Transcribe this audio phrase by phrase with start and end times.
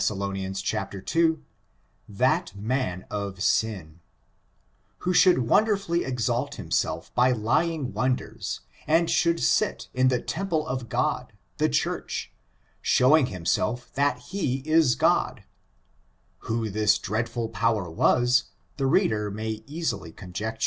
[0.01, 1.41] ii," TTuU
[2.55, 3.99] man of ain,"
[4.97, 10.65] who should wonderful ly exalt himself by lying wonders, and should sit in the temple
[10.67, 12.31] of God— the church—
[12.81, 15.43] showing himself that be is God:
[16.49, 18.45] who this dreadful power was,
[18.77, 20.59] the reader may easily conjecture.